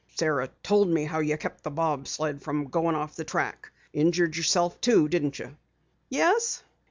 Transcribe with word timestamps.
"Sara 0.15 0.49
told 0.63 0.87
me 0.87 1.05
how 1.05 1.19
you 1.19 1.37
kept 1.37 1.63
the 1.63 1.69
bob 1.69 2.07
sled 2.07 2.41
from 2.41 2.65
going 2.69 2.95
off 2.95 3.15
the 3.15 3.23
track. 3.23 3.69
Injured 3.93 4.35
yourself, 4.35 4.81
too, 4.81 5.07
didn't 5.07 5.37
you?" 5.37 5.55
"Yes." 6.09 6.63